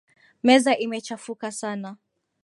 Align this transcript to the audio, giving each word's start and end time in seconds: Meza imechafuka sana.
Meza 0.47 0.71
imechafuka 0.85 1.47
sana. 1.59 1.91